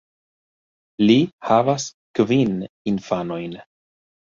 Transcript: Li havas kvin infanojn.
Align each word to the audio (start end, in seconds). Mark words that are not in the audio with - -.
Li 1.09 1.17
havas 1.51 1.87
kvin 2.21 2.59
infanojn. 2.95 3.57